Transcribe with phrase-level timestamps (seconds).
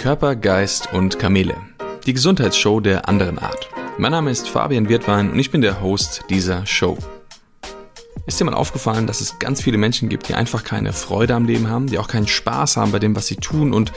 [0.00, 1.58] Körper, Geist und Kamele.
[2.06, 3.68] Die Gesundheitsshow der anderen Art.
[3.98, 6.96] Mein Name ist Fabian Wirtwein und ich bin der Host dieser Show.
[8.26, 11.44] Ist dir mal aufgefallen, dass es ganz viele Menschen gibt, die einfach keine Freude am
[11.44, 13.92] Leben haben, die auch keinen Spaß haben bei dem, was sie tun und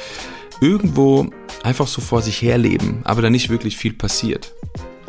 [0.60, 1.30] irgendwo
[1.64, 4.52] einfach so vor sich herleben, aber da nicht wirklich viel passiert.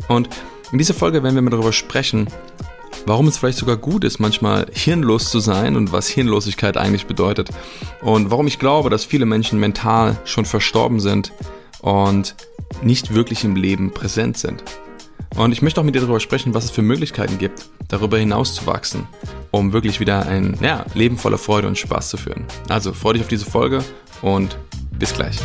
[0.06, 0.28] Und
[0.70, 2.28] in dieser Folge werden wir mal darüber sprechen,
[3.06, 7.50] warum es vielleicht sogar gut ist, manchmal hirnlos zu sein und was Hirnlosigkeit eigentlich bedeutet.
[8.02, 11.32] Und warum ich glaube, dass viele Menschen mental schon verstorben sind
[11.80, 12.34] und
[12.82, 14.64] nicht wirklich im Leben präsent sind.
[15.36, 18.54] Und ich möchte auch mit dir darüber sprechen, was es für Möglichkeiten gibt, darüber hinaus
[18.54, 19.08] zu wachsen,
[19.50, 22.44] um wirklich wieder ein ja, Leben voller Freude und Spaß zu führen.
[22.68, 23.82] Also freue dich auf diese Folge
[24.22, 24.56] und
[24.92, 25.38] bis gleich.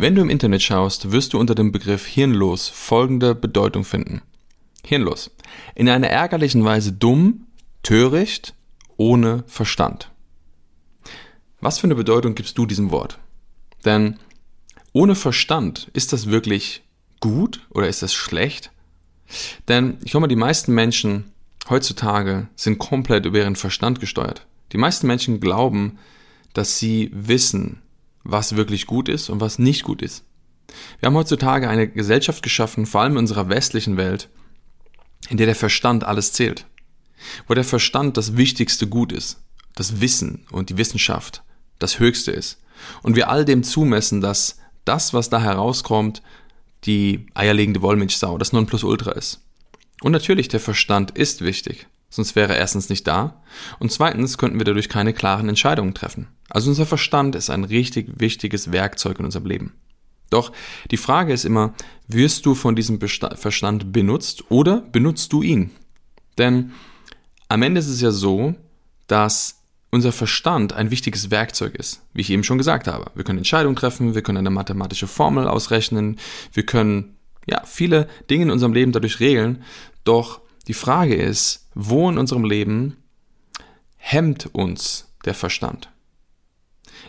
[0.00, 4.22] Wenn du im Internet schaust, wirst du unter dem Begriff hirnlos folgende Bedeutung finden.
[4.82, 5.30] Hirnlos.
[5.74, 7.48] In einer ärgerlichen Weise dumm,
[7.82, 8.54] töricht,
[8.96, 10.10] ohne Verstand.
[11.60, 13.18] Was für eine Bedeutung gibst du diesem Wort?
[13.84, 14.18] Denn
[14.94, 16.82] ohne Verstand, ist das wirklich
[17.20, 18.72] gut oder ist das schlecht?
[19.68, 21.30] Denn ich glaube die meisten Menschen
[21.68, 24.46] heutzutage sind komplett über ihren Verstand gesteuert.
[24.72, 25.98] Die meisten Menschen glauben,
[26.54, 27.82] dass sie wissen,
[28.22, 30.24] was wirklich gut ist und was nicht gut ist.
[31.00, 34.28] Wir haben heutzutage eine Gesellschaft geschaffen, vor allem in unserer westlichen Welt,
[35.28, 36.66] in der der Verstand alles zählt.
[37.46, 39.42] Wo der Verstand das wichtigste Gut ist,
[39.74, 41.42] das Wissen und die Wissenschaft
[41.78, 42.62] das Höchste ist.
[43.02, 46.22] Und wir all dem zumessen, dass das, was da herauskommt,
[46.84, 49.40] die eierlegende Wollmilchsau, das Nonplusultra ist.
[50.02, 53.42] Und natürlich, der Verstand ist wichtig, sonst wäre er erstens nicht da
[53.78, 56.28] und zweitens könnten wir dadurch keine klaren Entscheidungen treffen.
[56.50, 59.72] Also unser Verstand ist ein richtig wichtiges Werkzeug in unserem Leben.
[60.28, 60.52] Doch
[60.90, 61.74] die Frage ist immer,
[62.06, 65.70] wirst du von diesem Verstand benutzt oder benutzt du ihn?
[66.38, 66.72] Denn
[67.48, 68.54] am Ende ist es ja so,
[69.06, 73.10] dass unser Verstand ein wichtiges Werkzeug ist, wie ich eben schon gesagt habe.
[73.14, 76.18] Wir können Entscheidungen treffen, wir können eine mathematische Formel ausrechnen,
[76.52, 77.16] wir können
[77.48, 79.64] ja viele Dinge in unserem Leben dadurch regeln.
[80.04, 82.96] Doch die Frage ist, wo in unserem Leben
[83.96, 85.90] hemmt uns der Verstand?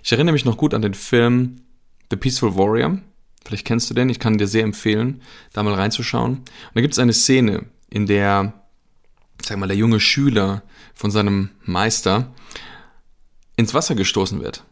[0.03, 1.62] Ich erinnere mich noch gut an den Film
[2.09, 3.00] The Peaceful Warrior.
[3.44, 5.22] Vielleicht kennst du den, ich kann dir sehr empfehlen,
[5.53, 6.38] da mal reinzuschauen.
[6.38, 8.53] Und da gibt es eine Szene, in der,
[9.44, 10.63] sag mal, der junge Schüler
[10.94, 12.33] von seinem Meister
[13.57, 14.63] ins Wasser gestoßen wird.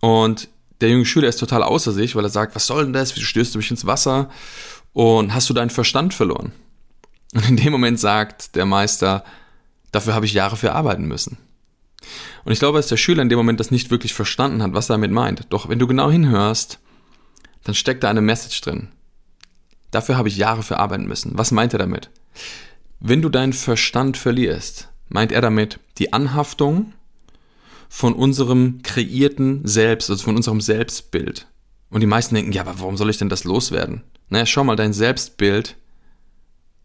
[0.00, 0.48] Und
[0.80, 3.14] der junge Schüler ist total außer sich, weil er sagt, was soll denn das?
[3.14, 4.30] Wieso stößt du mich ins Wasser?
[4.92, 6.52] Und hast du deinen Verstand verloren?
[7.34, 9.24] Und in dem Moment sagt der Meister,
[9.92, 11.36] dafür habe ich Jahre für arbeiten müssen.
[12.44, 14.88] Und ich glaube, dass der Schüler in dem Moment das nicht wirklich verstanden hat, was
[14.88, 15.46] er damit meint.
[15.50, 16.78] Doch wenn du genau hinhörst,
[17.64, 18.88] dann steckt da eine Message drin.
[19.90, 21.36] Dafür habe ich Jahre für arbeiten müssen.
[21.36, 22.10] Was meint er damit?
[23.00, 26.92] Wenn du deinen Verstand verlierst, meint er damit die Anhaftung
[27.88, 31.46] von unserem kreierten Selbst, also von unserem Selbstbild.
[31.90, 34.02] Und die meisten denken, ja, aber warum soll ich denn das loswerden?
[34.28, 35.76] Naja, schau mal, dein Selbstbild,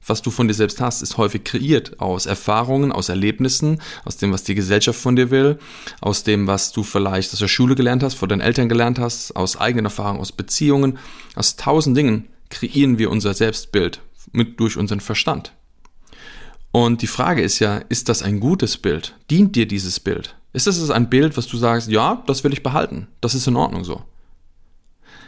[0.10, 4.34] was du von dir selbst hast, ist häufig kreiert aus Erfahrungen, aus Erlebnissen, aus dem,
[4.34, 5.60] was die Gesellschaft von dir will,
[6.02, 9.36] aus dem, was du vielleicht aus der Schule gelernt hast, von deinen Eltern gelernt hast,
[9.36, 10.98] aus eigenen Erfahrungen, aus Beziehungen,
[11.36, 15.54] aus tausend Dingen kreieren wir unser Selbstbild mit durch unseren Verstand.
[16.72, 19.16] Und die Frage ist ja, ist das ein gutes Bild?
[19.32, 20.36] Dient dir dieses Bild?
[20.54, 23.56] Ist das ein Bild, was du sagst, ja, das will ich behalten, das ist in
[23.56, 24.04] Ordnung so?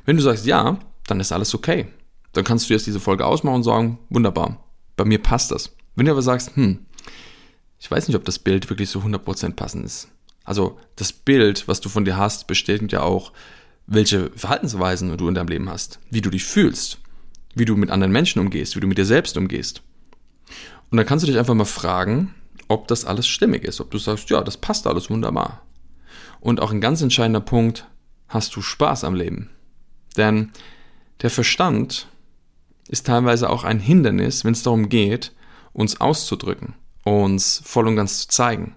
[0.05, 1.87] Wenn du sagst ja, dann ist alles okay.
[2.33, 4.63] Dann kannst du jetzt diese Folge ausmachen und sagen, wunderbar,
[5.01, 5.71] bei mir passt das.
[5.95, 6.85] Wenn du aber sagst, hm,
[7.79, 10.09] ich weiß nicht, ob das Bild wirklich so 100% passend ist.
[10.43, 13.31] Also das Bild, was du von dir hast, bestätigt ja auch,
[13.87, 16.99] welche Verhaltensweisen du in deinem Leben hast, wie du dich fühlst,
[17.55, 19.81] wie du mit anderen Menschen umgehst, wie du mit dir selbst umgehst.
[20.91, 22.35] Und dann kannst du dich einfach mal fragen,
[22.67, 25.65] ob das alles stimmig ist, ob du sagst, ja, das passt alles wunderbar.
[26.41, 27.87] Und auch ein ganz entscheidender Punkt,
[28.27, 29.49] hast du Spaß am Leben?
[30.15, 30.51] Denn
[31.21, 32.07] der Verstand
[32.91, 35.31] ist teilweise auch ein Hindernis, wenn es darum geht,
[35.71, 36.73] uns auszudrücken,
[37.05, 38.75] uns voll und ganz zu zeigen.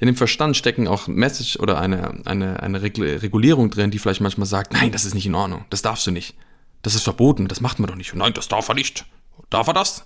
[0.00, 4.48] Denn im Verstand stecken auch Message oder eine, eine, eine Regulierung drin, die vielleicht manchmal
[4.48, 6.34] sagt, nein, das ist nicht in Ordnung, das darfst du nicht.
[6.82, 8.12] Das ist verboten, das macht man doch nicht.
[8.14, 9.06] Nein, das darf er nicht.
[9.50, 10.04] Darf er das?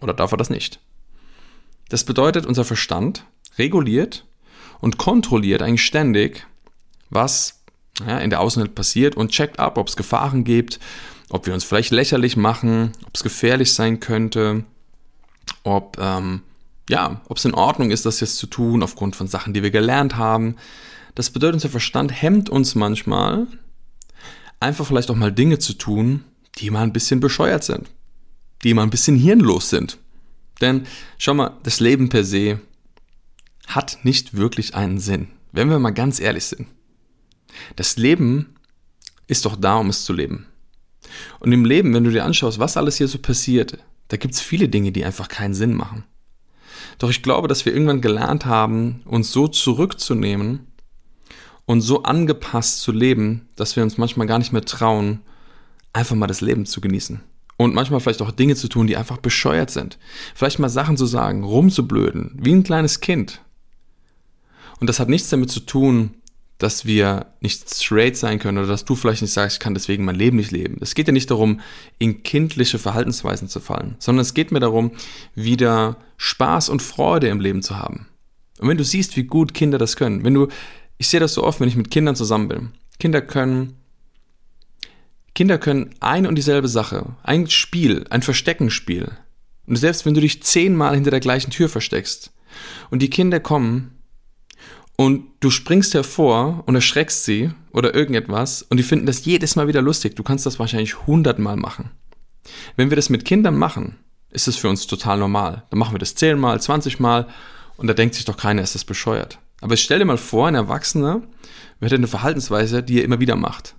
[0.00, 0.80] Oder darf er das nicht?
[1.88, 3.24] Das bedeutet, unser Verstand
[3.56, 4.26] reguliert
[4.80, 6.46] und kontrolliert eigentlich ständig,
[7.08, 7.62] was
[8.04, 10.80] ja, in der Außenwelt passiert und checkt ab, ob es Gefahren gibt,
[11.30, 14.64] ob wir uns vielleicht lächerlich machen, ob es gefährlich sein könnte,
[15.62, 16.42] ob ähm,
[16.90, 19.70] ja, ob es in Ordnung ist, das jetzt zu tun aufgrund von Sachen, die wir
[19.70, 20.56] gelernt haben.
[21.14, 23.46] Das bedeutet, unser Verstand hemmt uns manchmal,
[24.58, 26.24] einfach vielleicht auch mal Dinge zu tun,
[26.58, 27.88] die mal ein bisschen bescheuert sind,
[28.64, 29.98] die mal ein bisschen hirnlos sind.
[30.60, 30.86] Denn
[31.16, 32.60] schau mal, das Leben per se
[33.68, 35.28] hat nicht wirklich einen Sinn.
[35.52, 36.66] wenn wir mal ganz ehrlich sind,
[37.76, 38.54] das Leben
[39.26, 40.46] ist doch da, um es zu leben.
[41.38, 44.40] Und im Leben, wenn du dir anschaust, was alles hier so passiert, da gibt es
[44.40, 46.04] viele Dinge, die einfach keinen Sinn machen.
[46.98, 50.66] Doch ich glaube, dass wir irgendwann gelernt haben, uns so zurückzunehmen
[51.64, 55.20] und so angepasst zu leben, dass wir uns manchmal gar nicht mehr trauen,
[55.92, 57.20] einfach mal das Leben zu genießen.
[57.56, 59.98] Und manchmal vielleicht auch Dinge zu tun, die einfach bescheuert sind.
[60.34, 63.42] Vielleicht mal Sachen zu sagen, rumzublöden, wie ein kleines Kind.
[64.80, 66.14] Und das hat nichts damit zu tun,
[66.60, 70.04] dass wir nicht straight sein können oder dass du vielleicht nicht sagst, ich kann deswegen
[70.04, 70.76] mein Leben nicht leben.
[70.80, 71.60] Es geht ja nicht darum,
[71.98, 74.92] in kindliche Verhaltensweisen zu fallen, sondern es geht mir darum,
[75.34, 78.08] wieder Spaß und Freude im Leben zu haben.
[78.58, 80.48] Und wenn du siehst, wie gut Kinder das können, wenn du,
[80.98, 82.72] ich sehe das so oft, wenn ich mit Kindern zusammen bin.
[82.98, 83.76] Kinder können,
[85.34, 89.10] Kinder können ein und dieselbe Sache, ein Spiel, ein Versteckenspiel.
[89.66, 92.32] Und selbst wenn du dich zehnmal hinter der gleichen Tür versteckst
[92.90, 93.99] und die Kinder kommen
[95.00, 99.66] und du springst hervor und erschreckst sie oder irgendetwas und die finden das jedes Mal
[99.66, 100.14] wieder lustig.
[100.14, 101.90] Du kannst das wahrscheinlich hundertmal machen.
[102.76, 103.96] Wenn wir das mit Kindern machen,
[104.28, 105.62] ist es für uns total normal.
[105.70, 107.28] Dann machen wir das zehnmal, zwanzigmal
[107.78, 109.38] und da denkt sich doch keiner, ist das bescheuert.
[109.62, 111.22] Aber stell dir mal vor, ein Erwachsener
[111.80, 113.76] hätte eine Verhaltensweise, die er immer wieder macht.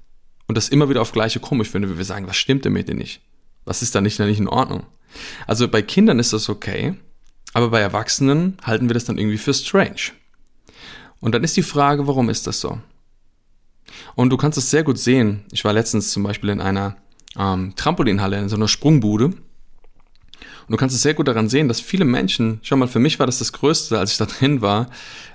[0.47, 2.89] Und das immer wieder auf gleiche komisch findet, wie wir sagen, was stimmt denn mit
[2.89, 3.21] dir nicht?
[3.63, 4.88] Was ist da nicht, nicht in Ordnung?
[5.45, 6.95] Also bei Kindern ist das okay,
[7.53, 10.13] aber bei Erwachsenen halten wir das dann irgendwie für strange.
[11.21, 12.79] Und dann ist die Frage, warum ist das so?
[14.15, 15.45] Und du kannst es sehr gut sehen.
[15.51, 16.97] Ich war letztens zum Beispiel in einer
[17.38, 19.25] ähm, Trampolinhalle, in so einer Sprungbude.
[19.25, 19.35] Und
[20.68, 23.25] du kannst es sehr gut daran sehen, dass viele Menschen, schau mal, für mich war
[23.25, 24.89] das das Größte, als ich da drin war,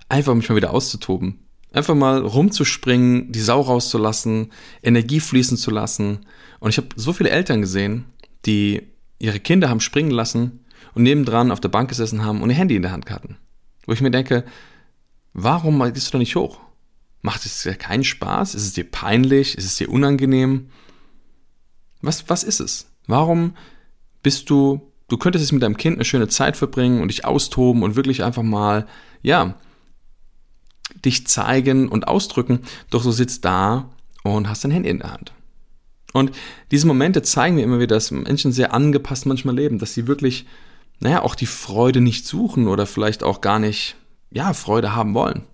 [0.08, 1.40] einfach mich mal wieder auszutoben.
[1.72, 6.20] Einfach mal rumzuspringen, die Sau rauszulassen, Energie fließen zu lassen.
[6.58, 8.06] Und ich habe so viele Eltern gesehen,
[8.46, 8.82] die
[9.18, 12.76] ihre Kinder haben springen lassen und nebendran auf der Bank gesessen haben und ihr Handy
[12.76, 13.36] in der Hand hatten.
[13.84, 14.44] Wo ich mir denke,
[15.38, 16.60] Warum gehst du da nicht hoch?
[17.20, 18.54] Macht es dir keinen Spaß?
[18.54, 19.58] Ist es dir peinlich?
[19.58, 20.70] Ist es dir unangenehm?
[22.00, 22.90] Was, was ist es?
[23.06, 23.54] Warum
[24.22, 27.82] bist du, du könntest jetzt mit deinem Kind eine schöne Zeit verbringen und dich austoben
[27.82, 28.86] und wirklich einfach mal,
[29.20, 29.56] ja,
[31.04, 33.90] dich zeigen und ausdrücken, doch du sitzt da
[34.22, 35.34] und hast dein Handy in der Hand.
[36.14, 36.32] Und
[36.70, 40.46] diese Momente zeigen mir immer wieder, dass Menschen sehr angepasst manchmal leben, dass sie wirklich,
[40.98, 43.96] naja, auch die Freude nicht suchen oder vielleicht auch gar nicht
[44.30, 45.44] ja, Freude haben wollen.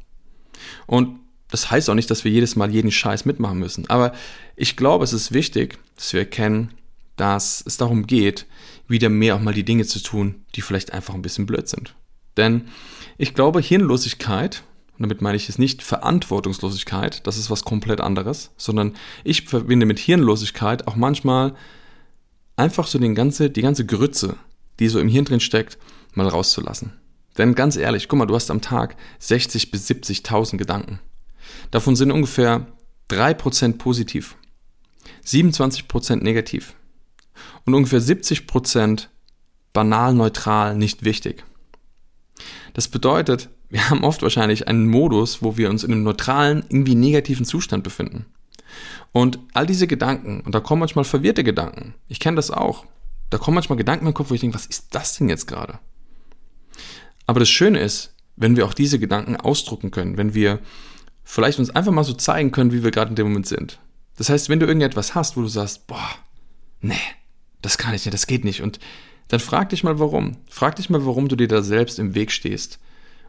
[0.86, 3.88] Und das heißt auch nicht, dass wir jedes Mal jeden Scheiß mitmachen müssen.
[3.90, 4.12] Aber
[4.56, 6.72] ich glaube, es ist wichtig, dass wir erkennen,
[7.16, 8.46] dass es darum geht,
[8.88, 11.94] wieder mehr auch mal die Dinge zu tun, die vielleicht einfach ein bisschen blöd sind.
[12.36, 12.68] Denn
[13.18, 14.62] ich glaube, Hirnlosigkeit,
[14.96, 19.86] und damit meine ich es nicht Verantwortungslosigkeit, das ist was komplett anderes, sondern ich verbinde
[19.86, 21.54] mit Hirnlosigkeit auch manchmal
[22.56, 24.36] einfach so den ganze, die ganze Grütze,
[24.78, 25.78] die so im Hirn drin steckt,
[26.14, 26.92] mal rauszulassen.
[27.38, 31.00] Denn ganz ehrlich, guck mal, du hast am Tag 60 bis 70.000 Gedanken.
[31.70, 32.66] Davon sind ungefähr
[33.10, 34.36] 3% positiv,
[35.26, 36.74] 27% negativ
[37.64, 39.08] und ungefähr 70%
[39.72, 41.44] banal neutral nicht wichtig.
[42.74, 46.94] Das bedeutet, wir haben oft wahrscheinlich einen Modus, wo wir uns in einem neutralen, irgendwie
[46.94, 48.26] negativen Zustand befinden.
[49.12, 52.86] Und all diese Gedanken, und da kommen manchmal verwirrte Gedanken, ich kenne das auch,
[53.30, 55.46] da kommen manchmal Gedanken in meinen Kopf, wo ich denke, was ist das denn jetzt
[55.46, 55.78] gerade?
[57.26, 60.60] Aber das Schöne ist, wenn wir auch diese Gedanken ausdrucken können, wenn wir
[61.24, 63.78] vielleicht uns einfach mal so zeigen können, wie wir gerade in dem Moment sind.
[64.16, 66.10] Das heißt, wenn du irgendetwas hast, wo du sagst, boah,
[66.80, 66.94] nee,
[67.60, 68.62] das kann ich nicht, das geht nicht.
[68.62, 68.80] Und
[69.28, 70.36] dann frag dich mal warum.
[70.50, 72.78] Frag dich mal, warum du dir da selbst im Weg stehst.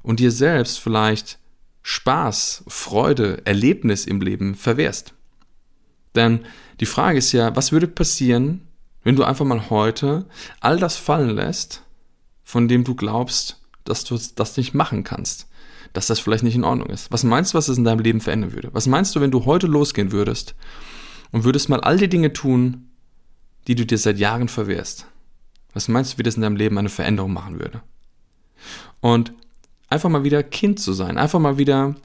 [0.02, 1.40] Und dir selbst vielleicht
[1.82, 5.14] Spaß, Freude, Erlebnis im Leben verwehrst.
[6.16, 6.46] Denn
[6.80, 8.68] die Frage ist ja, was würde passieren,
[9.04, 10.26] wenn du einfach mal heute
[10.60, 11.84] all das fallen lässt,
[12.44, 15.48] von dem du glaubst, dass du das nicht machen kannst.
[15.94, 17.12] Dass das vielleicht nicht in Ordnung ist.
[17.12, 18.70] Was meinst du, was es in deinem Leben verändern würde?
[18.74, 20.56] Was meinst du, wenn du heute losgehen würdest
[21.32, 22.90] und würdest mal all die Dinge tun,
[23.68, 25.06] die du dir seit Jahren verwehrst?
[25.74, 27.82] Was meinst du, wie das in deinem Leben eine Veränderung machen würde?
[29.02, 29.34] Und
[29.90, 31.96] einfach mal wieder Kind zu sein, einfach mal wieder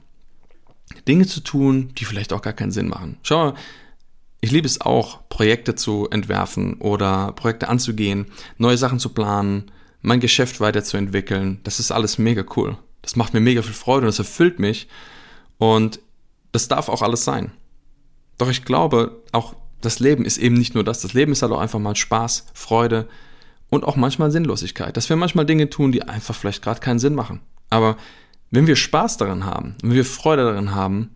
[1.07, 3.17] Dinge zu tun, die vielleicht auch gar keinen Sinn machen.
[3.23, 3.53] Schau mal,
[4.41, 9.71] ich liebe es auch, Projekte zu entwerfen oder Projekte anzugehen, neue Sachen zu planen,
[10.01, 11.59] mein Geschäft weiterzuentwickeln.
[11.63, 12.77] Das ist alles mega cool.
[13.01, 14.87] Das macht mir mega viel Freude und das erfüllt mich.
[15.57, 15.99] Und
[16.51, 17.51] das darf auch alles sein.
[18.37, 21.01] Doch ich glaube, auch das Leben ist eben nicht nur das.
[21.01, 23.07] Das Leben ist halt auch einfach mal Spaß, Freude
[23.69, 24.95] und auch manchmal Sinnlosigkeit.
[24.97, 27.41] Dass wir manchmal Dinge tun, die einfach vielleicht gerade keinen Sinn machen.
[27.69, 27.97] Aber
[28.51, 31.15] wenn wir Spaß daran haben, wenn wir Freude daran haben,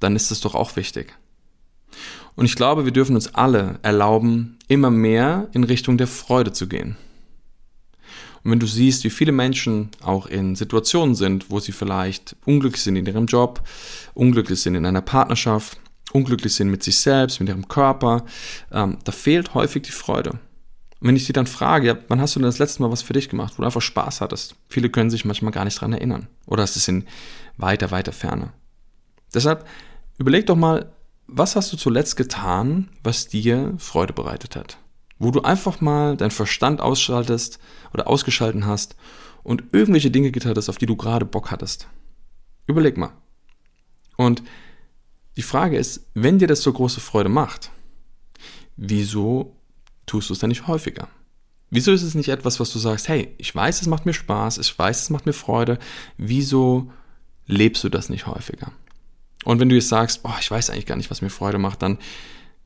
[0.00, 1.14] dann ist das doch auch wichtig.
[2.34, 6.66] Und ich glaube, wir dürfen uns alle erlauben, immer mehr in Richtung der Freude zu
[6.66, 6.96] gehen.
[8.44, 12.82] Und wenn du siehst, wie viele Menschen auch in Situationen sind, wo sie vielleicht unglücklich
[12.82, 13.62] sind in ihrem Job,
[14.14, 15.78] unglücklich sind in einer Partnerschaft,
[16.12, 18.24] unglücklich sind mit sich selbst, mit ihrem Körper,
[18.72, 20.30] ähm, da fehlt häufig die Freude.
[21.02, 23.02] Und wenn ich sie dann frage, ja, wann hast du denn das letzte Mal was
[23.02, 24.54] für dich gemacht, wo du einfach Spaß hattest?
[24.68, 26.28] Viele können sich manchmal gar nicht dran erinnern.
[26.46, 27.06] Oder es ist in
[27.56, 28.52] weiter, weiter Ferne.
[29.34, 29.66] Deshalb
[30.18, 30.92] überleg doch mal,
[31.26, 34.78] was hast du zuletzt getan, was dir Freude bereitet hat?
[35.22, 37.60] Wo du einfach mal deinen Verstand ausschaltest
[37.94, 38.96] oder ausgeschalten hast
[39.44, 41.86] und irgendwelche Dinge getan hast, auf die du gerade Bock hattest.
[42.66, 43.12] Überleg mal.
[44.16, 44.42] Und
[45.36, 47.70] die Frage ist, wenn dir das so große Freude macht,
[48.76, 49.54] wieso
[50.06, 51.06] tust du es dann nicht häufiger?
[51.70, 54.58] Wieso ist es nicht etwas, was du sagst, hey, ich weiß, es macht mir Spaß,
[54.58, 55.78] ich weiß, es macht mir Freude,
[56.18, 56.90] wieso
[57.46, 58.72] lebst du das nicht häufiger?
[59.44, 61.80] Und wenn du jetzt sagst, oh, ich weiß eigentlich gar nicht, was mir Freude macht,
[61.80, 61.98] dann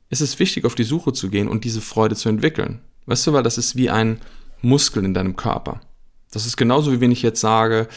[0.09, 2.81] ist es wichtig, auf die Suche zu gehen und diese Freude zu entwickeln.
[3.07, 4.21] Weißt du, weil das ist wie ein
[4.63, 5.81] Muskel in deinem Körper.
[6.31, 7.89] Das ist genauso, wie wenn ich jetzt sage,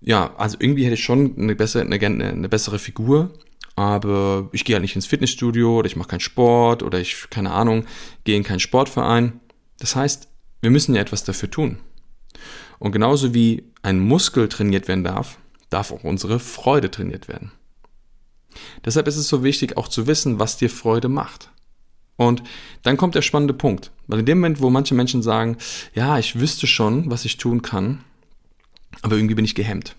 [0.00, 3.30] ja, also irgendwie hätte ich schon eine bessere, eine, eine bessere Figur,
[3.76, 7.52] aber ich gehe halt nicht ins Fitnessstudio oder ich mache keinen Sport oder ich, keine
[7.52, 7.86] Ahnung,
[8.24, 9.40] gehe in keinen Sportverein.
[9.78, 10.28] Das heißt,
[10.60, 11.78] wir müssen ja etwas dafür tun.
[12.78, 15.38] Und genauso wie ein Muskel trainiert werden darf,
[15.68, 17.52] darf auch unsere Freude trainiert werden.
[18.84, 21.50] Deshalb ist es so wichtig, auch zu wissen, was dir Freude macht.
[22.16, 22.42] Und
[22.82, 23.92] dann kommt der spannende Punkt.
[24.06, 25.56] Weil in dem Moment, wo manche Menschen sagen,
[25.94, 28.04] ja, ich wüsste schon, was ich tun kann,
[29.02, 29.96] aber irgendwie bin ich gehemmt.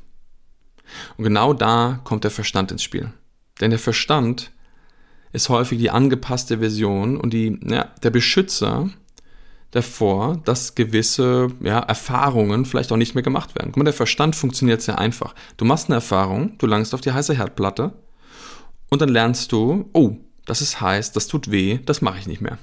[1.18, 3.12] Und genau da kommt der Verstand ins Spiel.
[3.60, 4.52] Denn der Verstand
[5.32, 8.90] ist häufig die angepasste Version und die, ja, der Beschützer
[9.72, 13.70] davor, dass gewisse ja, Erfahrungen vielleicht auch nicht mehr gemacht werden.
[13.72, 15.34] Guck mal, der Verstand funktioniert sehr einfach.
[15.58, 17.94] Du machst eine Erfahrung, du langst auf die heiße Herdplatte
[18.92, 22.42] und dann lernst du, oh, das ist heiß, das tut weh, das mache ich nicht
[22.42, 22.60] mehr.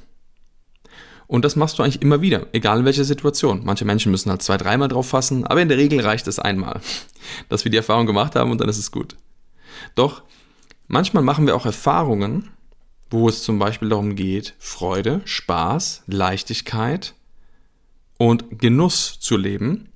[1.27, 3.63] Und das machst du eigentlich immer wieder, egal in welcher Situation.
[3.65, 6.81] Manche Menschen müssen halt zwei, dreimal drauf fassen, aber in der Regel reicht es einmal,
[7.49, 9.17] dass wir die Erfahrung gemacht haben und dann ist es gut.
[9.95, 10.23] Doch
[10.87, 12.51] manchmal machen wir auch Erfahrungen,
[13.11, 17.15] wo es zum Beispiel darum geht, Freude, Spaß, Leichtigkeit
[18.19, 19.89] und Genuss zu leben.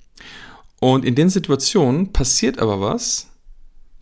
[0.79, 3.29] Und in den Situationen passiert aber was,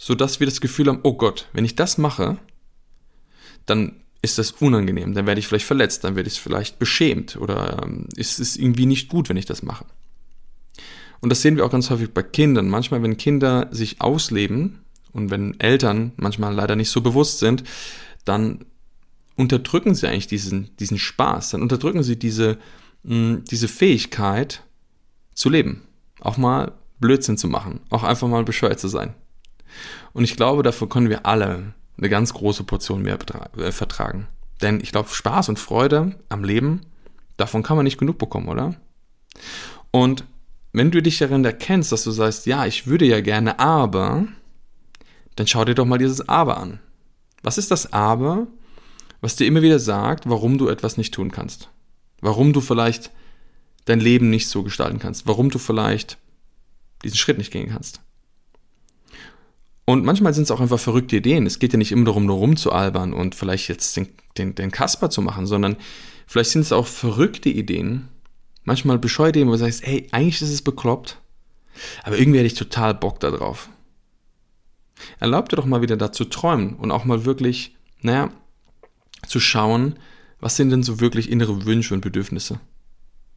[0.01, 2.39] sodass wir das Gefühl haben, oh Gott, wenn ich das mache,
[3.67, 7.83] dann ist das unangenehm, dann werde ich vielleicht verletzt, dann werde ich vielleicht beschämt oder
[7.83, 9.85] ähm, ist es irgendwie nicht gut, wenn ich das mache.
[11.19, 12.67] Und das sehen wir auch ganz häufig bei Kindern.
[12.67, 14.79] Manchmal, wenn Kinder sich ausleben
[15.11, 17.63] und wenn Eltern manchmal leider nicht so bewusst sind,
[18.25, 18.65] dann
[19.35, 22.57] unterdrücken sie eigentlich diesen, diesen Spaß, dann unterdrücken sie diese,
[23.03, 24.63] mh, mm, diese Fähigkeit
[25.35, 25.83] zu leben.
[26.21, 29.13] Auch mal Blödsinn zu machen, auch einfach mal bescheuert zu sein.
[30.13, 33.17] Und ich glaube, dafür können wir alle eine ganz große Portion mehr
[33.57, 34.27] äh, vertragen.
[34.61, 36.81] Denn ich glaube, Spaß und Freude am Leben,
[37.37, 38.75] davon kann man nicht genug bekommen, oder?
[39.91, 40.23] Und
[40.73, 44.25] wenn du dich darin erkennst, dass du sagst, ja, ich würde ja gerne, aber,
[45.35, 46.79] dann schau dir doch mal dieses Aber an.
[47.43, 48.47] Was ist das Aber,
[49.19, 51.69] was dir immer wieder sagt, warum du etwas nicht tun kannst?
[52.21, 53.11] Warum du vielleicht
[53.85, 55.27] dein Leben nicht so gestalten kannst?
[55.27, 56.17] Warum du vielleicht
[57.03, 58.01] diesen Schritt nicht gehen kannst?
[59.91, 61.45] Und manchmal sind es auch einfach verrückte Ideen.
[61.45, 64.07] Es geht ja nicht immer darum, nur rumzualbern und vielleicht jetzt den,
[64.37, 65.75] den, den Kasper zu machen, sondern
[66.27, 68.07] vielleicht sind es auch verrückte Ideen.
[68.63, 71.19] Manchmal bescheuerte Ideen, wo du sagst, hey, eigentlich ist es bekloppt,
[72.03, 73.67] aber irgendwie hätte ich total Bock darauf.
[75.19, 78.31] Erlaub dir doch mal wieder da zu träumen und auch mal wirklich, naja,
[79.27, 79.99] zu schauen,
[80.39, 82.61] was sind denn so wirklich innere Wünsche und Bedürfnisse.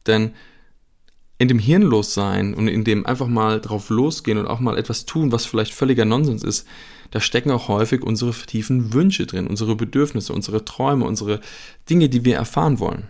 [0.07, 0.33] Denn
[1.37, 5.31] in dem Hirnlossein und in dem einfach mal drauf losgehen und auch mal etwas tun,
[5.31, 6.65] was vielleicht völliger Nonsens ist,
[7.11, 11.41] da stecken auch häufig unsere tiefen Wünsche drin, unsere Bedürfnisse, unsere Träume, unsere
[11.89, 13.09] Dinge, die wir erfahren wollen.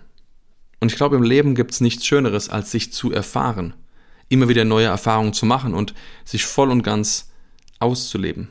[0.80, 3.74] Und ich glaube, im Leben gibt es nichts Schöneres, als sich zu erfahren,
[4.30, 7.32] immer wieder neue Erfahrungen zu machen und sich voll und ganz
[7.80, 8.50] auszuleben.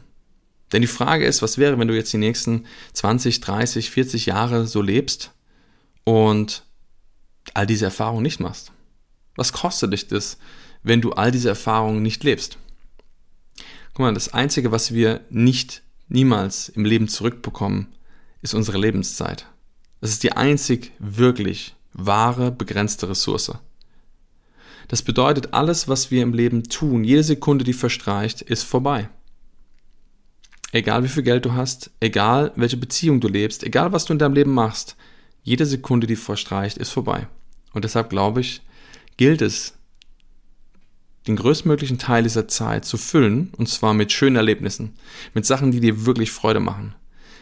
[0.73, 2.64] Denn die Frage ist, was wäre, wenn du jetzt die nächsten
[2.95, 5.33] 20, 30, 40 Jahre so lebst
[6.04, 6.64] und
[7.52, 8.74] all diese Erfahrungen nicht machst?
[9.36, 10.38] Was kostet dich das,
[10.82, 12.58] wenn du all diese Erfahrungen nicht lebst?
[13.94, 17.86] Guck mal, das Einzige, was wir nicht niemals im Leben zurückbekommen,
[18.42, 19.46] ist unsere Lebenszeit.
[20.00, 23.52] Das ist die einzig wirklich wahre, begrenzte Ressource.
[24.88, 29.08] Das bedeutet, alles, was wir im Leben tun, jede Sekunde, die verstreicht, ist vorbei.
[30.72, 34.18] Egal wie viel Geld du hast, egal welche Beziehung du lebst, egal was du in
[34.18, 34.96] deinem Leben machst,
[35.42, 37.28] jede Sekunde, die verstreicht, ist vorbei.
[37.72, 38.60] Und deshalb glaube ich,
[39.16, 39.75] gilt es,
[41.26, 44.94] den größtmöglichen Teil dieser Zeit zu füllen, und zwar mit schönen Erlebnissen,
[45.33, 46.94] mit Sachen, die dir wirklich Freude machen,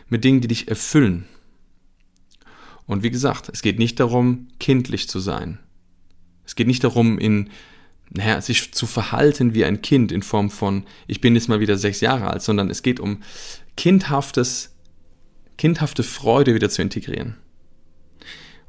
[0.08, 1.26] mit Dingen, die dich erfüllen.
[2.86, 5.58] Und wie gesagt, es geht nicht darum, kindlich zu sein.
[6.44, 7.50] Es geht nicht darum, in
[8.14, 11.78] naja, sich zu verhalten wie ein Kind in Form von, ich bin jetzt mal wieder
[11.78, 13.22] sechs Jahre alt, sondern es geht um
[13.76, 14.74] kindhaftes,
[15.56, 17.36] kindhafte Freude wieder zu integrieren.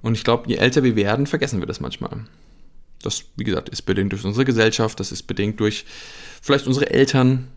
[0.01, 2.25] Und ich glaube, je älter wir werden, vergessen wir das manchmal.
[3.05, 5.86] Das, wie gesagt, ist bedingt durch unsere Gesellschaft, das ist bedingt durch
[6.41, 7.48] vielleicht unsere Eltern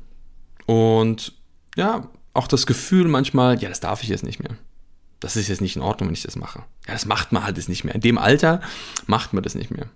[0.66, 1.32] und
[1.76, 4.56] ja, auch das Gefühl manchmal, ja, das darf ich jetzt nicht mehr.
[5.20, 6.60] Das ist jetzt nicht in Ordnung, wenn ich das mache.
[6.86, 7.94] Ja, das macht man halt jetzt nicht mehr.
[7.94, 8.60] In dem Alter
[9.06, 9.88] macht man das nicht mehr.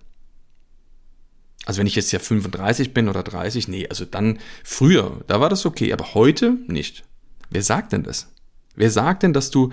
[1.65, 5.49] Also wenn ich jetzt ja 35 bin oder 30, nee, also dann früher, da war
[5.49, 7.03] das okay, aber heute nicht.
[7.51, 8.31] Wer sagt denn das?
[8.75, 9.71] Wer sagt denn, dass du,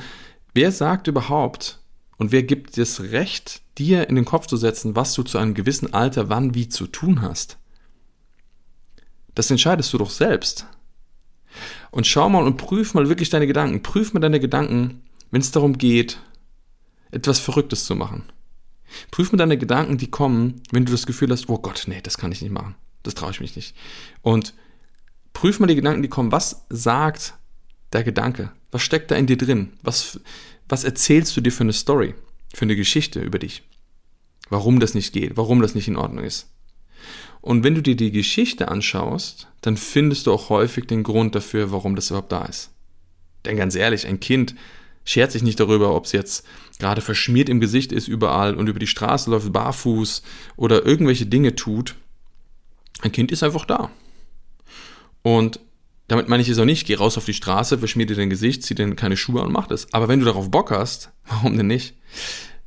[0.53, 1.79] wer sagt überhaupt
[2.19, 5.39] und wer gibt dir das Recht, dir in den Kopf zu setzen, was du zu
[5.39, 7.59] einem gewissen Alter wann wie zu tun hast?
[9.35, 10.67] Das entscheidest du doch selbst.
[11.93, 13.83] Und schau mal und prüf mal wirklich deine Gedanken.
[13.83, 16.19] Prüf mal deine Gedanken, wenn es darum geht,
[17.13, 18.25] etwas Verrücktes zu machen.
[19.13, 22.19] Prüf mal deine Gedanken, die kommen, wenn du das Gefühl hast, oh Gott, nee, das
[22.19, 22.75] kann ich nicht machen.
[23.05, 23.77] Das traue ich mich nicht.
[24.23, 24.55] Und
[25.33, 26.33] prüf mal die Gedanken, die kommen.
[26.33, 27.35] Was sagt
[27.93, 28.51] der Gedanke?
[28.73, 29.73] Was steckt da in dir drin?
[29.83, 30.21] Was,
[30.69, 32.15] was erzählst du dir für eine Story,
[32.55, 33.63] für eine Geschichte über dich?
[34.51, 36.49] Warum das nicht geht, warum das nicht in Ordnung ist.
[37.41, 41.71] Und wenn du dir die Geschichte anschaust, dann findest du auch häufig den Grund dafür,
[41.71, 42.71] warum das überhaupt da ist.
[43.45, 44.55] Denn ganz ehrlich, ein Kind
[45.05, 46.45] schert sich nicht darüber, ob es jetzt
[46.79, 50.23] gerade verschmiert im Gesicht ist überall und über die Straße läuft barfuß
[50.57, 51.95] oder irgendwelche Dinge tut.
[53.01, 53.91] Ein Kind ist einfach da.
[55.23, 55.61] Und
[56.09, 58.63] damit meine ich es auch nicht, geh raus auf die Straße, verschmier dir dein Gesicht,
[58.63, 59.93] zieh dir keine Schuhe und mach das.
[59.93, 61.95] Aber wenn du darauf Bock hast, warum denn nicht?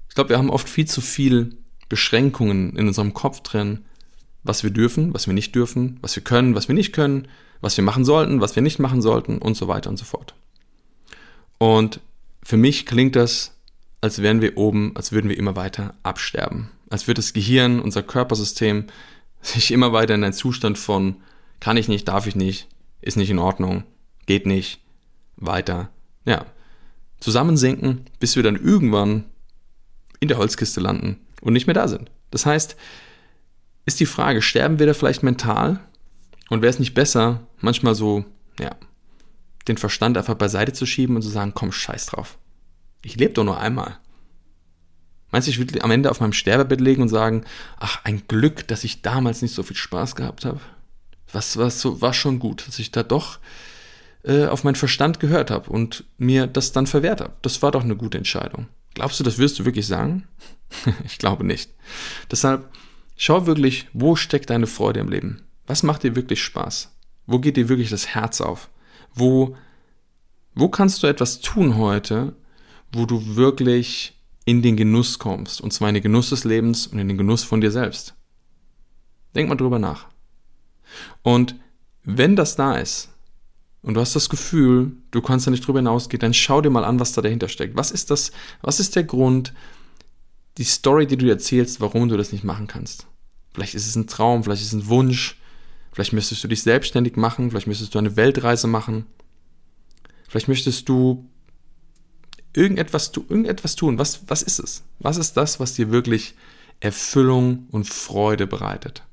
[0.07, 1.57] Ich glaube, wir haben oft viel zu viel
[1.89, 3.85] Beschränkungen in unserem Kopf drin,
[4.43, 7.27] was wir dürfen, was wir nicht dürfen, was wir können, was wir nicht können,
[7.61, 10.33] was wir machen sollten, was wir nicht machen sollten und so weiter und so fort.
[11.57, 11.99] Und
[12.43, 13.55] für mich klingt das,
[14.01, 16.69] als wären wir oben, als würden wir immer weiter absterben.
[16.89, 18.85] Als würde das Gehirn, unser Körpersystem
[19.41, 21.17] sich immer weiter in einen Zustand von
[21.59, 22.67] kann ich nicht, darf ich nicht,
[23.01, 23.83] ist nicht in Ordnung,
[24.25, 24.81] geht nicht,
[25.37, 25.89] weiter,
[26.25, 26.45] ja,
[27.19, 29.25] zusammensinken, bis wir dann irgendwann
[30.19, 32.11] in der Holzkiste landen und nicht mehr da sind.
[32.29, 32.75] Das heißt,
[33.85, 35.79] ist die Frage, sterben wir da vielleicht mental?
[36.49, 38.25] Und wäre es nicht besser, manchmal so,
[38.59, 38.75] ja,
[39.67, 42.37] den Verstand einfach beiseite zu schieben und zu sagen, komm, scheiß drauf.
[43.03, 43.97] Ich lebe doch nur einmal.
[45.31, 47.45] Meinst du, ich würde am Ende auf meinem Sterbebett legen und sagen,
[47.79, 50.59] ach, ein Glück, dass ich damals nicht so viel Spaß gehabt habe?
[51.33, 53.39] Was, was so, war schon gut, dass ich da doch
[54.23, 57.33] äh, auf meinen Verstand gehört habe und mir das dann verwehrt habe.
[57.41, 58.67] Das war doch eine gute Entscheidung.
[58.93, 60.27] Glaubst du, das wirst du wirklich sagen?
[61.05, 61.71] ich glaube nicht.
[62.29, 62.69] Deshalb
[63.15, 65.41] schau wirklich, wo steckt deine Freude im Leben?
[65.67, 66.91] Was macht dir wirklich Spaß?
[67.25, 68.69] Wo geht dir wirklich das Herz auf?
[69.13, 69.55] Wo,
[70.53, 72.35] wo kannst du etwas tun heute,
[72.91, 75.61] wo du wirklich in den Genuss kommst?
[75.61, 78.15] Und zwar in den Genuss des Lebens und in den Genuss von dir selbst.
[79.33, 80.10] Denk mal drüber nach.
[81.21, 81.55] Und
[82.03, 83.09] wenn das da ist,
[83.83, 86.85] und du hast das Gefühl, du kannst da nicht drüber hinausgehen, dann schau dir mal
[86.85, 87.75] an, was da dahinter steckt.
[87.75, 89.53] Was ist das, was ist der Grund,
[90.57, 93.07] die Story, die du dir erzählst, warum du das nicht machen kannst?
[93.53, 95.39] Vielleicht ist es ein Traum, vielleicht ist es ein Wunsch,
[95.91, 99.05] vielleicht möchtest du dich selbstständig machen, vielleicht möchtest du eine Weltreise machen,
[100.27, 101.27] vielleicht möchtest du
[102.53, 103.97] irgendetwas, irgendetwas tun.
[103.97, 104.83] Was, was ist es?
[104.99, 106.35] Was ist das, was dir wirklich
[106.79, 109.03] Erfüllung und Freude bereitet?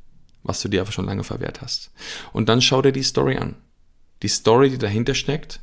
[0.42, 1.90] Was du dir aber schon lange verwehrt hast.
[2.32, 3.56] Und dann schau dir die Story an.
[4.22, 5.60] Die Story, die dahinter steckt,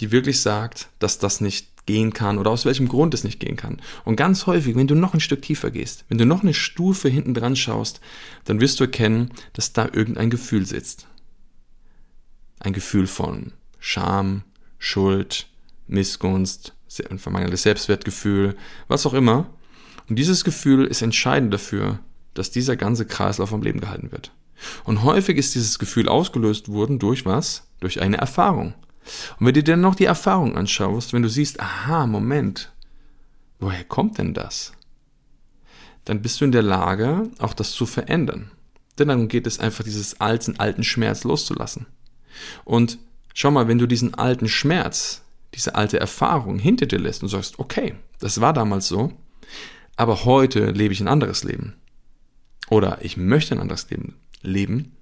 [0.00, 3.56] die wirklich sagt, dass das nicht gehen kann oder aus welchem Grund es nicht gehen
[3.56, 3.80] kann.
[4.04, 7.08] Und ganz häufig, wenn du noch ein Stück tiefer gehst, wenn du noch eine Stufe
[7.08, 8.00] hinten dran schaust,
[8.44, 11.06] dann wirst du erkennen, dass da irgendein Gefühl sitzt.
[12.60, 14.42] Ein Gefühl von Scham,
[14.78, 15.46] Schuld,
[15.86, 16.74] Missgunst,
[17.16, 19.48] vermangelndes Selbstwertgefühl, was auch immer.
[20.08, 22.00] Und dieses Gefühl ist entscheidend dafür,
[22.38, 24.32] dass dieser ganze Kreislauf am Leben gehalten wird.
[24.84, 27.68] Und häufig ist dieses Gefühl ausgelöst worden durch was?
[27.80, 28.74] Durch eine Erfahrung.
[29.38, 32.72] Und wenn du dir dann noch die Erfahrung anschaust, wenn du siehst, aha, Moment,
[33.58, 34.72] woher kommt denn das?
[36.04, 38.50] Dann bist du in der Lage, auch das zu verändern.
[38.98, 41.86] Denn dann geht es einfach, dieses alten, alten Schmerz loszulassen.
[42.64, 42.98] Und
[43.34, 45.22] schau mal, wenn du diesen alten Schmerz,
[45.54, 49.12] diese alte Erfahrung hinter dir lässt und sagst, okay, das war damals so,
[49.96, 51.74] aber heute lebe ich ein anderes Leben.
[52.70, 54.96] Oder ich möchte ein anderes Leben leben,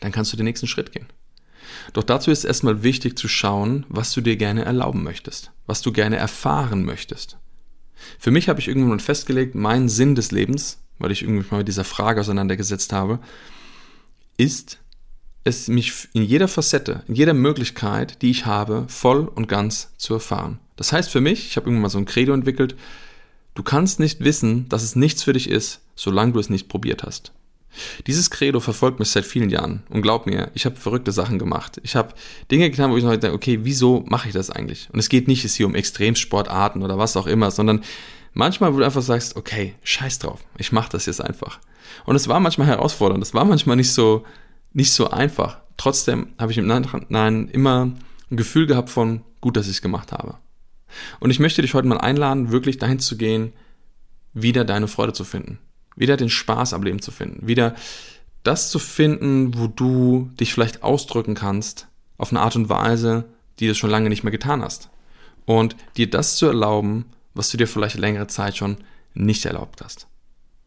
[0.00, 1.06] dann kannst du den nächsten Schritt gehen.
[1.92, 5.92] Doch dazu ist erstmal wichtig zu schauen, was du dir gerne erlauben möchtest, was du
[5.92, 7.38] gerne erfahren möchtest.
[8.18, 11.68] Für mich habe ich irgendwann festgelegt, mein Sinn des Lebens, weil ich irgendwie mal mit
[11.68, 13.20] dieser Frage auseinandergesetzt habe,
[14.36, 14.78] ist
[15.44, 20.14] es mich in jeder Facette, in jeder Möglichkeit, die ich habe, voll und ganz zu
[20.14, 20.58] erfahren.
[20.76, 22.74] Das heißt für mich, ich habe irgendwann mal so ein Credo entwickelt,
[23.60, 27.02] du kannst nicht wissen, dass es nichts für dich ist, solange du es nicht probiert
[27.02, 27.32] hast.
[28.06, 29.82] Dieses Credo verfolgt mich seit vielen Jahren.
[29.90, 31.78] Und glaub mir, ich habe verrückte Sachen gemacht.
[31.84, 32.14] Ich habe
[32.50, 34.88] Dinge getan, wo ich heute denke, okay, wieso mache ich das eigentlich?
[34.94, 37.84] Und es geht nicht jetzt hier um Extremsportarten oder was auch immer, sondern
[38.32, 41.60] manchmal, wo du einfach sagst, okay, scheiß drauf, ich mache das jetzt einfach.
[42.06, 44.24] Und es war manchmal herausfordernd, es war manchmal nicht so,
[44.72, 45.58] nicht so einfach.
[45.76, 47.92] Trotzdem habe ich im Nachhinein immer
[48.30, 50.38] ein Gefühl gehabt von, gut, dass ich es gemacht habe.
[51.18, 53.52] Und ich möchte dich heute mal einladen, wirklich dahin zu gehen,
[54.32, 55.58] wieder deine Freude zu finden
[56.00, 57.74] wieder den Spaß am Leben zu finden, wieder
[58.42, 63.26] das zu finden, wo du dich vielleicht ausdrücken kannst, auf eine Art und Weise,
[63.58, 64.88] die du schon lange nicht mehr getan hast.
[65.44, 68.78] Und dir das zu erlauben, was du dir vielleicht längere Zeit schon
[69.12, 70.06] nicht erlaubt hast.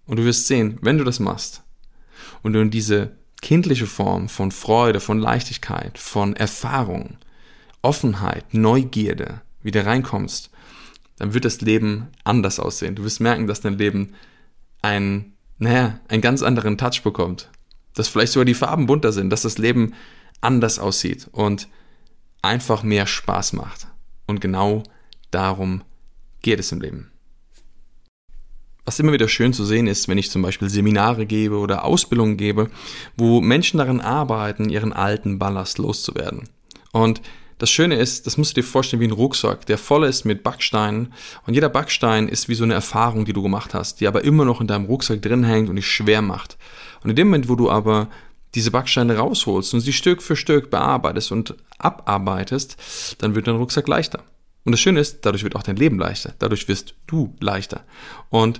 [0.05, 1.63] Und du wirst sehen, wenn du das machst
[2.43, 7.17] und du in diese kindliche Form von Freude, von Leichtigkeit, von Erfahrung,
[7.81, 10.49] Offenheit, Neugierde wieder reinkommst,
[11.17, 12.95] dann wird das Leben anders aussehen.
[12.95, 14.13] Du wirst merken, dass dein Leben
[14.81, 17.49] ein, naja, einen ganz anderen Touch bekommt.
[17.93, 19.93] Dass vielleicht sogar die Farben bunter sind, dass das Leben
[20.41, 21.67] anders aussieht und
[22.41, 23.87] einfach mehr Spaß macht.
[24.25, 24.83] Und genau
[25.31, 25.83] darum
[26.41, 27.11] geht es im Leben.
[28.85, 32.35] Was immer wieder schön zu sehen ist, wenn ich zum Beispiel Seminare gebe oder Ausbildungen
[32.35, 32.69] gebe,
[33.15, 36.49] wo Menschen daran arbeiten, ihren alten Ballast loszuwerden.
[36.91, 37.21] Und
[37.63, 40.43] das Schöne ist, das musst du dir vorstellen wie ein Rucksack, der voll ist mit
[40.43, 41.13] Backsteinen.
[41.47, 44.43] Und jeder Backstein ist wie so eine Erfahrung, die du gemacht hast, die aber immer
[44.43, 46.57] noch in deinem Rucksack drin hängt und dich schwer macht.
[47.05, 48.09] Und in dem Moment, wo du aber
[48.53, 53.87] diese Backsteine rausholst und sie Stück für Stück bearbeitest und abarbeitest, dann wird dein Rucksack
[53.87, 54.25] leichter.
[54.65, 56.33] Und das Schöne ist, dadurch wird auch dein Leben leichter.
[56.39, 57.85] Dadurch wirst du leichter.
[58.29, 58.59] Und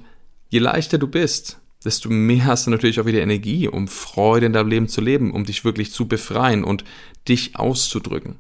[0.49, 4.53] je leichter du bist, desto mehr hast du natürlich auch wieder Energie, um Freude in
[4.53, 6.85] deinem Leben zu leben, um dich wirklich zu befreien und
[7.27, 8.37] dich auszudrücken.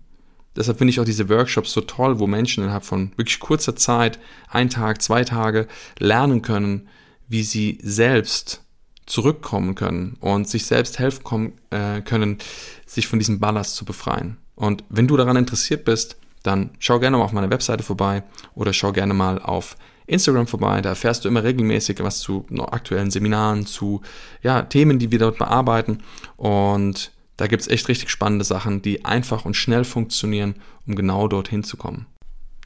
[0.55, 4.19] Deshalb finde ich auch diese Workshops so toll, wo Menschen innerhalb von wirklich kurzer Zeit,
[4.49, 5.67] ein Tag, zwei Tage,
[5.99, 6.87] lernen können,
[7.27, 8.61] wie sie selbst
[9.05, 12.37] zurückkommen können und sich selbst helfen äh, können,
[12.85, 14.37] sich von diesem Ballast zu befreien.
[14.55, 18.73] Und wenn du daran interessiert bist, dann schau gerne mal auf meiner Webseite vorbei oder
[18.73, 20.81] schau gerne mal auf Instagram vorbei.
[20.81, 24.01] Da erfährst du immer regelmäßig was zu aktuellen Seminaren, zu
[24.41, 25.99] ja, Themen, die wir dort bearbeiten.
[26.35, 31.27] Und da gibt es echt richtig spannende Sachen, die einfach und schnell funktionieren, um genau
[31.27, 32.05] dorthin zu kommen.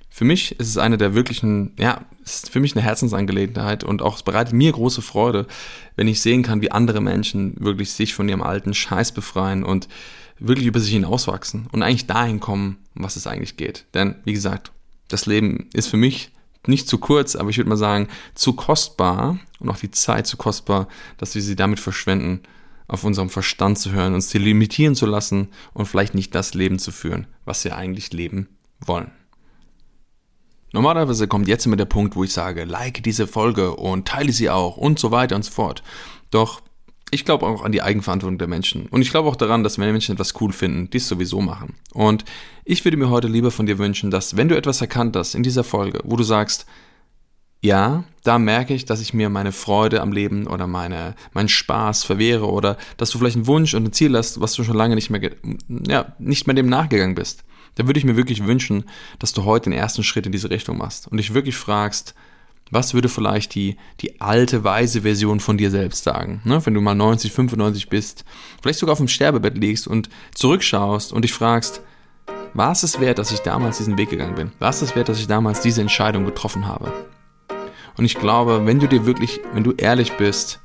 [0.10, 4.16] Für mich ist es eine der wirklichen, ja, ist für mich eine Herzensangelegenheit und auch
[4.16, 5.46] es bereitet mir große Freude,
[5.96, 9.88] wenn ich sehen kann, wie andere Menschen wirklich sich von ihrem alten Scheiß befreien und
[10.40, 13.86] wirklich über sich hinauswachsen und eigentlich dahin kommen, um was es eigentlich geht.
[13.94, 14.72] Denn, wie gesagt,
[15.08, 16.32] das Leben ist für mich
[16.66, 20.38] nicht zu kurz, aber ich würde mal sagen, zu kostbar und auch die Zeit zu
[20.38, 22.42] kostbar, dass wir sie damit verschwenden,
[22.88, 26.80] auf unserem Verstand zu hören, uns zu limitieren zu lassen und vielleicht nicht das Leben
[26.80, 28.48] zu führen, was wir eigentlich leben
[28.80, 29.12] wollen.
[30.74, 34.50] Normalerweise kommt jetzt immer der Punkt, wo ich sage, like diese Folge und teile sie
[34.50, 35.82] auch und so weiter und so fort.
[36.30, 36.62] Doch
[37.10, 38.88] ich glaube auch an die Eigenverantwortung der Menschen.
[38.88, 41.76] Und ich glaube auch daran, dass wenn Menschen etwas cool finden, dies sowieso machen.
[41.94, 42.26] Und
[42.66, 45.44] ich würde mir heute lieber von dir wünschen, dass wenn du etwas erkannt hast in
[45.44, 46.66] dieser Folge, wo du sagst,
[47.68, 52.04] ja, da merke ich, dass ich mir meine Freude am Leben oder meine, meinen Spaß
[52.04, 54.96] verwehre oder dass du vielleicht einen Wunsch und ein Ziel hast, was du schon lange
[54.96, 55.32] nicht mehr,
[55.88, 57.44] ja, nicht mehr dem nachgegangen bist.
[57.76, 58.86] Da würde ich mir wirklich wünschen,
[59.20, 62.16] dass du heute den ersten Schritt in diese Richtung machst und dich wirklich fragst,
[62.72, 66.42] was würde vielleicht die, die alte, weise Version von dir selbst sagen?
[66.44, 66.66] Ne?
[66.66, 68.26] Wenn du mal 90, 95 bist,
[68.62, 71.82] vielleicht sogar auf dem Sterbebett liegst und zurückschaust und dich fragst,
[72.54, 74.52] war es es wert, dass ich damals diesen Weg gegangen bin?
[74.60, 76.92] War es es wert, dass ich damals diese Entscheidung getroffen habe?
[77.98, 80.60] Und ich glaube, wenn du dir wirklich, wenn du ehrlich bist,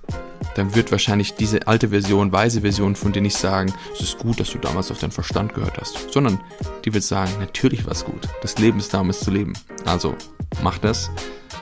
[0.55, 4.39] dann wird wahrscheinlich diese alte Version, weise Version von dir nicht sagen, es ist gut,
[4.39, 6.41] dass du damals auf deinen Verstand gehört hast, sondern
[6.85, 8.29] die wird sagen, natürlich war es gut.
[8.43, 9.55] Das Leben ist damals zu leben.
[9.85, 10.15] Also,
[10.63, 11.11] mach das.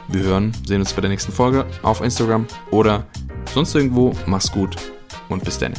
[0.09, 3.07] Wir hören, sehen uns bei der nächsten Folge auf Instagram oder
[3.55, 4.13] sonst irgendwo.
[4.27, 4.75] Mach's gut
[5.29, 5.75] und bis dann.